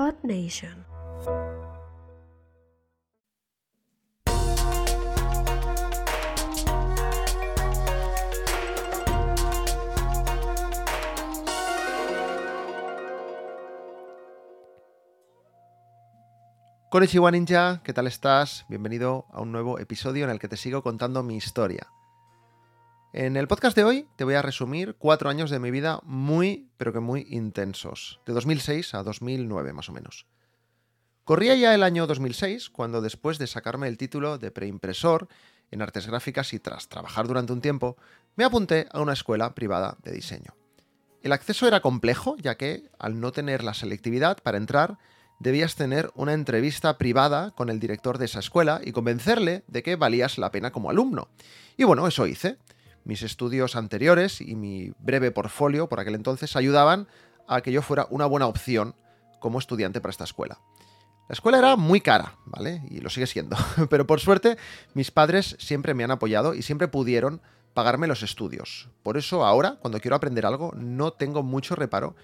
Earth 0.00 0.24
Ninja, 17.30 17.82
¿qué 17.84 17.92
tal 17.92 18.06
estás? 18.06 18.64
Bienvenido 18.70 19.26
a 19.30 19.42
un 19.42 19.52
nuevo 19.52 19.78
episodio 19.78 20.24
en 20.24 20.30
el 20.30 20.38
que 20.38 20.48
te 20.48 20.56
sigo 20.56 20.82
contando 20.82 21.22
mi 21.22 21.36
historia. 21.36 21.88
En 23.12 23.36
el 23.36 23.48
podcast 23.48 23.76
de 23.76 23.82
hoy 23.82 24.06
te 24.14 24.22
voy 24.22 24.34
a 24.34 24.42
resumir 24.42 24.94
cuatro 24.96 25.30
años 25.30 25.50
de 25.50 25.58
mi 25.58 25.72
vida 25.72 25.98
muy, 26.04 26.70
pero 26.76 26.92
que 26.92 27.00
muy 27.00 27.26
intensos, 27.28 28.20
de 28.24 28.32
2006 28.32 28.94
a 28.94 29.02
2009 29.02 29.72
más 29.72 29.88
o 29.88 29.92
menos. 29.92 30.28
Corría 31.24 31.56
ya 31.56 31.74
el 31.74 31.82
año 31.82 32.06
2006 32.06 32.70
cuando 32.70 33.00
después 33.00 33.38
de 33.38 33.48
sacarme 33.48 33.88
el 33.88 33.98
título 33.98 34.38
de 34.38 34.52
preimpresor 34.52 35.26
en 35.72 35.82
artes 35.82 36.06
gráficas 36.06 36.52
y 36.52 36.60
tras 36.60 36.88
trabajar 36.88 37.26
durante 37.26 37.52
un 37.52 37.60
tiempo, 37.60 37.96
me 38.36 38.44
apunté 38.44 38.86
a 38.92 39.00
una 39.00 39.14
escuela 39.14 39.56
privada 39.56 39.96
de 40.04 40.12
diseño. 40.12 40.54
El 41.20 41.32
acceso 41.32 41.66
era 41.66 41.80
complejo 41.80 42.36
ya 42.38 42.56
que, 42.56 42.90
al 42.96 43.18
no 43.18 43.32
tener 43.32 43.64
la 43.64 43.74
selectividad 43.74 44.38
para 44.40 44.56
entrar, 44.56 44.98
debías 45.40 45.74
tener 45.74 46.12
una 46.14 46.32
entrevista 46.32 46.96
privada 46.96 47.50
con 47.50 47.70
el 47.70 47.80
director 47.80 48.18
de 48.18 48.26
esa 48.26 48.38
escuela 48.38 48.80
y 48.84 48.92
convencerle 48.92 49.64
de 49.66 49.82
que 49.82 49.96
valías 49.96 50.38
la 50.38 50.52
pena 50.52 50.70
como 50.70 50.90
alumno. 50.90 51.28
Y 51.76 51.82
bueno, 51.82 52.06
eso 52.06 52.28
hice. 52.28 52.58
Mis 53.04 53.22
estudios 53.22 53.76
anteriores 53.76 54.40
y 54.40 54.54
mi 54.54 54.92
breve 54.98 55.30
portfolio 55.30 55.88
por 55.88 56.00
aquel 56.00 56.14
entonces 56.14 56.56
ayudaban 56.56 57.08
a 57.48 57.60
que 57.60 57.72
yo 57.72 57.82
fuera 57.82 58.06
una 58.10 58.26
buena 58.26 58.46
opción 58.46 58.94
como 59.40 59.58
estudiante 59.58 60.00
para 60.00 60.10
esta 60.10 60.24
escuela. 60.24 60.60
La 61.28 61.34
escuela 61.34 61.58
era 61.58 61.76
muy 61.76 62.00
cara, 62.00 62.34
¿vale? 62.44 62.82
Y 62.90 63.00
lo 63.00 63.08
sigue 63.08 63.26
siendo. 63.26 63.56
Pero 63.90 64.06
por 64.06 64.20
suerte, 64.20 64.58
mis 64.94 65.10
padres 65.10 65.56
siempre 65.60 65.94
me 65.94 66.04
han 66.04 66.10
apoyado 66.10 66.54
y 66.54 66.62
siempre 66.62 66.88
pudieron 66.88 67.40
pagarme 67.72 68.06
los 68.06 68.22
estudios. 68.22 68.88
Por 69.02 69.16
eso 69.16 69.44
ahora, 69.44 69.78
cuando 69.80 70.00
quiero 70.00 70.16
aprender 70.16 70.44
algo, 70.44 70.72
no 70.76 71.12
tengo 71.12 71.42
mucho 71.42 71.76
reparo 71.76 72.16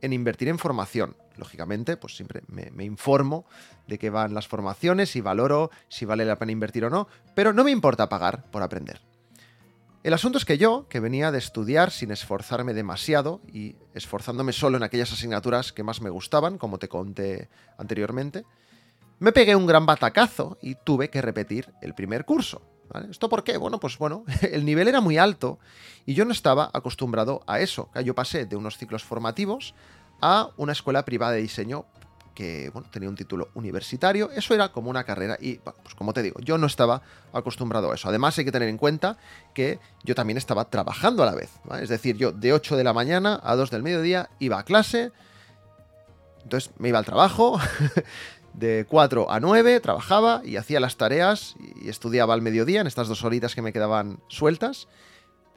en 0.00 0.12
invertir 0.12 0.48
en 0.48 0.58
formación. 0.58 1.16
Lógicamente, 1.36 1.96
pues 1.96 2.14
siempre 2.14 2.42
me, 2.46 2.84
informo 2.84 3.46
de 3.86 3.98
qué 3.98 4.10
van 4.10 4.34
las 4.34 4.48
formaciones 4.48 5.16
y 5.16 5.20
valoro 5.20 5.70
si 5.88 6.04
vale 6.04 6.24
la 6.24 6.38
pena 6.38 6.52
invertir 6.52 6.84
o 6.84 6.90
no, 6.90 7.08
pero 7.34 7.52
no 7.52 7.64
me 7.64 7.70
importa 7.70 8.08
pagar 8.08 8.44
por 8.50 8.62
aprender. 8.62 9.00
El 10.02 10.14
asunto 10.14 10.36
es 10.36 10.44
que 10.44 10.58
yo, 10.58 10.88
que 10.88 10.98
venía 10.98 11.30
de 11.30 11.38
estudiar 11.38 11.92
sin 11.92 12.10
esforzarme 12.10 12.74
demasiado 12.74 13.40
y 13.52 13.76
esforzándome 13.94 14.52
solo 14.52 14.76
en 14.76 14.82
aquellas 14.82 15.12
asignaturas 15.12 15.72
que 15.72 15.84
más 15.84 16.00
me 16.00 16.10
gustaban, 16.10 16.58
como 16.58 16.78
te 16.78 16.88
conté 16.88 17.48
anteriormente, 17.78 18.44
me 19.20 19.30
pegué 19.30 19.54
un 19.54 19.66
gran 19.66 19.86
batacazo 19.86 20.58
y 20.60 20.74
tuve 20.74 21.08
que 21.08 21.22
repetir 21.22 21.72
el 21.82 21.94
primer 21.94 22.24
curso. 22.24 22.62
¿Esto 23.08 23.28
por 23.28 23.44
qué? 23.44 23.56
Bueno, 23.56 23.78
pues 23.78 23.96
bueno, 23.96 24.24
el 24.42 24.64
nivel 24.64 24.88
era 24.88 25.00
muy 25.00 25.18
alto 25.18 25.60
y 26.04 26.14
yo 26.14 26.24
no 26.24 26.32
estaba 26.32 26.68
acostumbrado 26.74 27.42
a 27.46 27.60
eso. 27.60 27.88
Yo 28.04 28.16
pasé 28.16 28.44
de 28.44 28.56
unos 28.56 28.78
ciclos 28.78 29.04
formativos 29.04 29.72
a 30.20 30.50
una 30.56 30.72
escuela 30.72 31.04
privada 31.04 31.32
de 31.32 31.42
diseño 31.42 31.86
que 32.34 32.72
tenía 32.90 33.08
un 33.08 33.16
título 33.16 33.50
universitario, 33.54 34.30
eso 34.30 34.54
era 34.54 34.70
como 34.70 34.90
una 34.90 35.04
carrera 35.04 35.36
y, 35.40 35.56
pues 35.56 35.94
como 35.94 36.12
te 36.12 36.22
digo, 36.22 36.40
yo 36.40 36.58
no 36.58 36.66
estaba 36.66 37.02
acostumbrado 37.32 37.92
a 37.92 37.94
eso. 37.94 38.08
Además 38.08 38.38
hay 38.38 38.44
que 38.44 38.52
tener 38.52 38.68
en 38.68 38.78
cuenta 38.78 39.18
que 39.54 39.78
yo 40.04 40.14
también 40.14 40.38
estaba 40.38 40.64
trabajando 40.66 41.22
a 41.22 41.26
la 41.26 41.34
vez, 41.34 41.50
es 41.80 41.88
decir, 41.88 42.16
yo 42.16 42.32
de 42.32 42.52
8 42.52 42.76
de 42.76 42.84
la 42.84 42.92
mañana 42.92 43.40
a 43.42 43.56
2 43.56 43.70
del 43.70 43.82
mediodía 43.82 44.30
iba 44.38 44.58
a 44.58 44.64
clase, 44.64 45.12
entonces 46.42 46.72
me 46.78 46.88
iba 46.88 46.98
al 46.98 47.04
trabajo, 47.04 47.60
de 48.54 48.86
4 48.88 49.30
a 49.30 49.40
9 49.40 49.80
trabajaba 49.80 50.42
y 50.44 50.56
hacía 50.56 50.80
las 50.80 50.96
tareas 50.96 51.54
y 51.80 51.88
estudiaba 51.88 52.34
al 52.34 52.42
mediodía 52.42 52.80
en 52.80 52.86
estas 52.86 53.08
dos 53.08 53.24
horitas 53.24 53.54
que 53.54 53.62
me 53.62 53.72
quedaban 53.72 54.20
sueltas. 54.28 54.88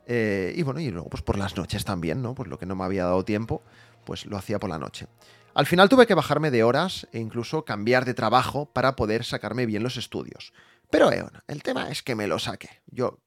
Eh, 0.07 0.53
y 0.56 0.62
bueno, 0.62 0.80
y 0.80 0.92
luego 0.92 1.09
pues 1.09 1.24
por 1.24 1.38
las 1.38 1.57
noches 1.57 1.84
también, 1.84 2.22
¿no? 2.22 2.36
Pues 2.36 2.47
lo 2.47 2.59
que 2.59 2.66
no 2.66 2.75
me 2.75 2.84
había 2.84 3.06
dado 3.06 3.25
tiempo, 3.25 3.63
pues 4.06 4.25
lo 4.25 4.38
hacía 4.38 4.59
por 4.59 4.69
la 4.69 4.78
noche. 4.78 5.07
Al 5.56 5.66
final 5.66 5.88
tuve 5.88 6.06
que 6.06 6.16
bajarme 6.16 6.52
de 6.52 6.64
horas 6.64 7.08
e 7.14 7.20
incluso 7.20 7.64
cambiar 7.64 8.04
de 8.04 8.14
trabajo 8.14 8.66
para 8.74 8.98
poder 8.98 9.24
sacarme 9.24 9.66
bien 9.66 9.84
los 9.84 9.96
estudios. 9.96 10.52
Pero 10.90 11.10
eh, 11.14 11.22
bueno, 11.22 11.42
el 11.48 11.64
tema 11.64 11.90
es 11.90 12.04
que 12.04 12.14
me 12.14 12.28
lo 12.28 12.40
saqué. 12.40 12.82
Yo 12.88 13.20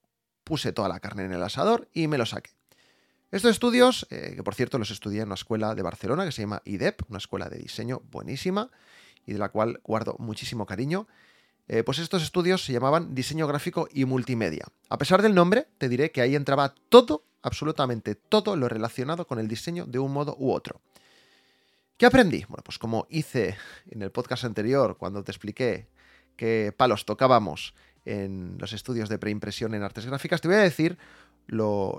puse 0.45 0.75
toda 0.75 0.91
la 0.91 1.01
carne 1.01 1.25
en 1.25 1.33
el 1.33 1.43
asador 1.43 1.89
y 1.95 2.07
me 2.07 2.19
lo 2.19 2.27
saqué. 2.27 2.51
Estos 3.31 3.51
estudios, 3.51 4.07
eh, 4.11 4.35
que 4.37 4.43
por 4.43 4.55
cierto 4.55 4.79
los 4.79 4.91
estudié 4.91 5.23
en 5.23 5.29
una 5.29 5.37
escuela 5.37 5.75
de 5.75 5.81
Barcelona 5.81 6.27
que 6.27 6.33
se 6.33 6.43
llama 6.43 6.61
IDEP, 6.67 7.01
una 7.09 7.17
escuela 7.17 7.49
de 7.49 7.61
diseño 7.61 8.03
buenísima, 8.11 8.71
y 9.25 9.33
de 9.33 9.39
la 9.39 9.49
cual 9.49 9.81
guardo 9.83 10.15
muchísimo 10.19 10.67
cariño, 10.67 11.09
eh, 11.67 11.83
pues 11.83 11.99
estos 11.99 12.23
estudios 12.23 12.63
se 12.63 12.75
llamaban 12.75 13.15
diseño 13.15 13.47
gráfico 13.47 13.89
y 13.91 14.05
multimedia. 14.05 14.67
A 14.91 14.99
pesar 14.99 15.23
del 15.23 15.35
nombre, 15.35 15.69
te 15.79 15.89
diré 15.89 16.13
que 16.13 16.21
ahí 16.21 16.37
entraba 16.37 16.75
todo, 16.91 17.25
absolutamente 17.41 18.17
todo 18.17 18.55
lo 18.55 18.69
relacionado 18.69 19.27
con 19.27 19.39
el 19.39 19.49
diseño 19.49 19.87
de 19.87 19.99
un 19.99 20.13
modo 20.13 20.37
u 20.39 20.53
otro. 20.53 20.83
¿Qué 21.99 22.07
aprendí? 22.07 22.45
Bueno, 22.49 22.63
pues 22.65 22.79
como 22.79 23.09
hice 23.11 23.57
en 23.91 24.03
el 24.03 24.13
podcast 24.13 24.45
anterior, 24.45 24.97
cuando 24.99 25.25
te 25.25 25.33
expliqué 25.33 25.89
qué 26.37 26.73
palos 26.75 27.05
tocábamos 27.05 27.75
en 28.05 28.57
los 28.59 28.73
estudios 28.73 29.09
de 29.09 29.19
preimpresión 29.19 29.75
en 29.75 29.83
artes 29.83 30.07
gráficas, 30.07 30.41
te 30.41 30.47
voy 30.47 30.59
a 30.59 30.61
decir 30.61 30.97
lo, 31.49 31.99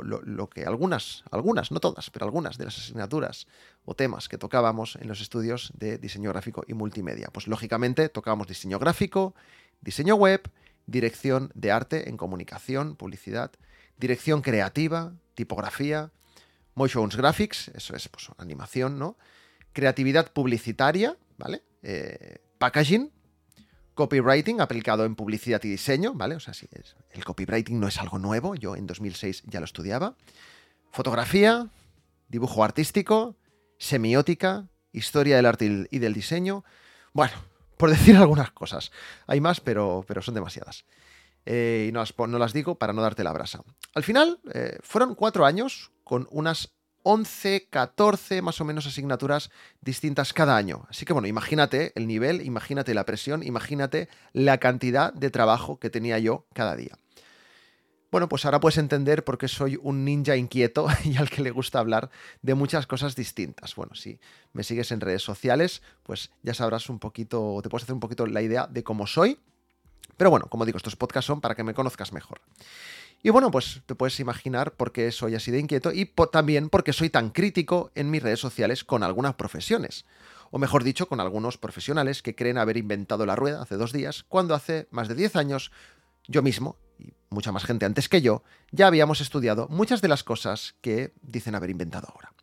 que 0.54 0.64
algunas, 0.64 1.26
algunas, 1.32 1.74
no 1.74 1.82
todas, 1.82 2.10
pero 2.12 2.26
algunas 2.26 2.58
de 2.58 2.64
las 2.64 2.78
asignaturas 2.78 3.48
o 3.84 3.94
temas 3.94 4.30
que 4.30 4.38
tocábamos 4.38 4.96
en 5.02 5.10
los 5.10 5.20
estudios 5.20 5.74
de 5.76 5.98
diseño 5.98 6.30
gráfico 6.30 6.64
y 6.66 6.74
multimedia. 6.74 7.28
Pues 7.34 7.48
lógicamente 7.48 8.08
tocábamos 8.08 8.48
diseño 8.48 8.80
gráfico, 8.80 9.36
diseño 9.82 10.16
web, 10.16 10.50
dirección 10.86 11.52
de 11.56 11.74
arte 11.74 12.08
en 12.08 12.16
comunicación, 12.16 12.96
publicidad, 12.96 13.52
dirección 13.98 14.44
creativa, 14.44 15.12
tipografía, 15.36 16.14
motion 16.74 17.10
graphics, 17.10 17.68
eso 17.76 17.98
es 17.98 18.08
pues, 18.08 18.30
animación, 18.38 18.98
¿no? 18.98 19.18
Creatividad 19.80 20.34
publicitaria, 20.34 21.16
¿vale? 21.38 21.64
Eh, 21.84 22.40
packaging, 22.58 23.14
copywriting 23.94 24.60
aplicado 24.60 25.06
en 25.06 25.16
publicidad 25.16 25.64
y 25.64 25.70
diseño, 25.70 26.14
¿vale? 26.16 26.36
O 26.36 26.42
sea, 26.42 26.54
sí, 26.54 26.68
el 27.12 27.24
copywriting 27.24 27.80
no 27.80 27.88
es 27.88 27.98
algo 27.98 28.20
nuevo, 28.20 28.56
yo 28.56 28.76
en 28.76 28.86
2006 28.86 29.44
ya 29.46 29.62
lo 29.62 29.66
estudiaba. 29.66 30.18
Fotografía, 30.92 31.70
dibujo 32.28 32.62
artístico, 32.62 33.38
semiótica, 33.78 34.68
historia 34.92 35.38
del 35.38 35.46
arte 35.46 35.88
y 35.90 36.00
del 36.00 36.14
diseño. 36.14 36.66
Bueno, 37.14 37.36
por 37.78 37.90
decir 37.96 38.18
algunas 38.18 38.52
cosas. 38.52 38.92
Hay 39.28 39.40
más, 39.40 39.62
pero, 39.62 40.04
pero 40.06 40.22
son 40.22 40.36
demasiadas. 40.36 40.84
Eh, 41.46 41.86
y 41.88 41.94
no 41.94 42.02
las, 42.02 42.14
no 42.18 42.38
las, 42.38 42.52
digo 42.52 42.76
para 42.76 42.92
no 42.92 43.02
darte 43.02 43.24
la 43.24 43.32
brasa. 43.32 43.64
Al 43.96 44.04
final, 44.04 44.42
eh, 44.54 44.78
fueron 44.82 45.16
cuatro 45.16 45.46
años 45.46 45.94
con 46.04 46.28
unas 46.32 46.74
11, 47.12 47.70
14 47.72 48.44
más 48.44 48.62
o 48.62 48.66
menos 48.66 48.86
asignaturas 48.86 49.50
distintas 49.82 50.32
cada 50.32 50.56
año. 50.56 50.86
Así 50.90 51.06
que 51.06 51.14
bueno, 51.14 51.28
imagínate 51.28 51.92
el 51.96 52.06
nivel, 52.06 52.46
imagínate 52.46 52.94
la 52.94 53.04
presión, 53.04 53.42
imagínate 53.42 54.10
la 54.32 54.60
cantidad 54.60 55.12
de 55.12 55.32
trabajo 55.32 55.80
que 55.80 55.90
tenía 55.90 56.20
yo 56.20 56.46
cada 56.54 56.76
día. 56.76 56.96
Bueno, 58.12 58.30
pues 58.30 58.46
ahora 58.46 58.60
puedes 58.60 58.78
entender 58.78 59.24
por 59.24 59.40
qué 59.40 59.48
soy 59.48 59.80
un 59.82 60.06
ninja 60.06 60.36
inquieto 60.36 60.86
y 61.04 61.18
al 61.18 61.32
que 61.32 61.42
le 61.42 61.50
gusta 61.50 61.80
hablar 61.80 62.12
de 62.44 62.54
muchas 62.54 62.86
cosas 62.86 63.16
distintas. 63.16 63.74
Bueno, 63.74 63.96
si 63.96 64.20
me 64.54 64.64
sigues 64.64 64.92
en 64.92 65.02
redes 65.02 65.24
sociales, 65.24 65.82
pues 66.04 66.30
ya 66.44 66.54
sabrás 66.54 66.90
un 66.90 67.00
poquito, 67.00 67.60
te 67.64 67.70
puedes 67.70 67.86
hacer 67.86 67.96
un 67.96 68.02
poquito 68.02 68.28
la 68.28 68.44
idea 68.44 68.68
de 68.68 68.84
cómo 68.84 69.08
soy. 69.08 69.40
Pero 70.16 70.30
bueno, 70.30 70.46
como 70.48 70.64
digo, 70.64 70.78
estos 70.78 70.96
podcasts 70.96 71.26
son 71.26 71.42
para 71.42 71.56
que 71.56 71.64
me 71.64 71.74
conozcas 71.74 72.14
mejor. 72.14 72.40
Y 73.22 73.32
bueno, 73.32 73.52
pues 73.52 73.82
te 73.86 73.96
puedes 73.96 74.20
imaginar 74.20 74.74
por 74.74 74.92
qué 74.92 75.12
soy 75.12 75.36
así 75.36 75.52
de 75.52 75.60
inquieto 75.60 75.92
y 75.92 76.06
también 76.32 76.70
porque 76.70 76.94
soy 76.94 77.10
tan 77.10 77.32
crítico 77.32 77.92
en 77.96 78.10
mis 78.10 78.24
redes 78.24 78.40
sociales 78.40 78.84
con 78.84 79.04
algunas 79.04 79.36
profesiones. 79.36 80.06
O 80.52 80.58
mejor 80.58 80.84
dicho, 80.84 81.08
con 81.08 81.20
algunos 81.20 81.58
profesionales 81.58 82.22
que 82.22 82.36
creen 82.36 82.58
haber 82.58 82.78
inventado 82.78 83.26
la 83.26 83.36
rueda 83.36 83.62
hace 83.62 83.76
dos 83.76 83.92
días, 83.92 84.24
cuando 84.28 84.56
hace 84.56 84.88
más 84.92 85.08
de 85.08 85.16
10 85.16 85.36
años 85.36 85.72
yo 86.28 86.42
mismo, 86.42 86.78
y 86.98 87.14
mucha 87.30 87.52
más 87.52 87.66
gente 87.66 87.86
antes 87.86 88.08
que 88.08 88.22
yo, 88.22 88.44
ya 88.72 88.88
habíamos 88.88 89.22
estudiado 89.22 89.68
muchas 89.70 90.02
de 90.02 90.08
las 90.08 90.24
cosas 90.24 90.76
que 90.82 91.14
dicen 91.22 91.56
haber 91.56 91.70
inventado 91.70 92.08
ahora. 92.14 92.34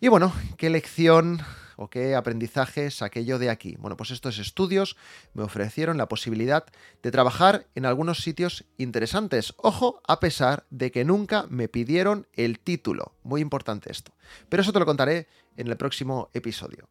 Y 0.00 0.08
bueno, 0.08 0.32
¿qué 0.56 0.70
lección 0.70 1.40
o 1.80 1.88
qué 1.88 2.14
aprendizaje 2.14 2.90
saqué 2.90 3.24
yo 3.24 3.38
de 3.38 3.48
aquí? 3.48 3.76
Bueno, 3.78 3.96
pues 3.96 4.10
estos 4.10 4.38
estudios 4.38 4.96
me 5.32 5.42
ofrecieron 5.42 5.96
la 5.96 6.08
posibilidad 6.08 6.66
de 7.02 7.10
trabajar 7.10 7.66
en 7.74 7.86
algunos 7.86 8.18
sitios 8.18 8.66
interesantes. 8.76 9.54
Ojo, 9.56 10.02
a 10.06 10.20
pesar 10.20 10.66
de 10.68 10.90
que 10.90 11.06
nunca 11.06 11.46
me 11.48 11.68
pidieron 11.68 12.26
el 12.34 12.60
título. 12.60 13.14
Muy 13.22 13.40
importante 13.40 13.90
esto. 13.90 14.12
Pero 14.50 14.60
eso 14.60 14.74
te 14.74 14.78
lo 14.78 14.84
contaré 14.84 15.26
en 15.56 15.68
el 15.68 15.78
próximo 15.78 16.28
episodio. 16.34 16.90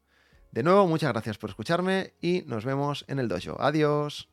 De 0.52 0.64
nuevo, 0.64 0.88
muchas 0.88 1.12
gracias 1.14 1.38
por 1.38 1.52
escucharme 1.52 2.14
y 2.20 2.42
nos 2.48 2.66
vemos 2.66 3.06
en 3.08 3.20
el 3.20 3.28
dojo. 3.28 3.62
Adiós. 3.62 4.28